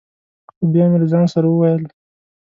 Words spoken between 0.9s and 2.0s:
له ځان سره ویل: